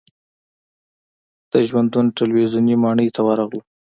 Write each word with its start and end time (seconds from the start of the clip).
د 1.51 1.53
ژوندون 1.67 2.05
تلویزیون 2.19 2.67
ماڼۍ 2.83 3.07
ته 3.15 3.21
ورغلو. 3.27 3.59